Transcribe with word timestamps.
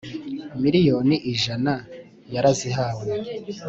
miliyoni 0.61 1.15
ijana 1.33 1.73
yarazihawe 2.33 3.03